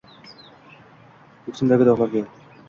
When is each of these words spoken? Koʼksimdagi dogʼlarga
Koʼksimdagi 1.43 1.89
dogʼlarga 1.91 2.27